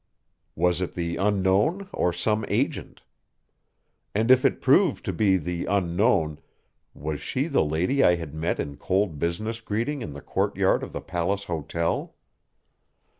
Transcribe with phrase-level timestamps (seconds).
[0.55, 3.03] Was it the Unknown or some agent?
[4.15, 6.39] And if it proved to be the Unknown,
[6.95, 10.91] was she the lady I had met in cold business greeting in the courtyard of
[10.91, 12.15] the Palace Hotel?